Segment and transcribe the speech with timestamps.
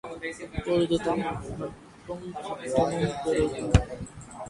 [0.03, 3.73] அப்பொழுதுதான் நட்பும் சுற்றமும் பெருகும்.